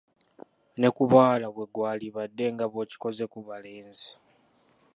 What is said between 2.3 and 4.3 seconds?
nga bw'okikoze ku balenzi!